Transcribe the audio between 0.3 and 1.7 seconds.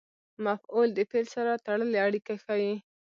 مفعول د فعل سره